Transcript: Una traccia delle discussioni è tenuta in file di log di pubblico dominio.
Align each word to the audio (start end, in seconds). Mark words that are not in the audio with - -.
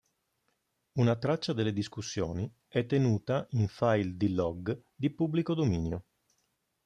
Una 0.93 1.15
traccia 1.15 1.53
delle 1.53 1.71
discussioni 1.71 2.51
è 2.67 2.87
tenuta 2.87 3.45
in 3.51 3.67
file 3.67 4.17
di 4.17 4.33
log 4.33 4.83
di 4.95 5.11
pubblico 5.11 5.53
dominio. 5.53 6.05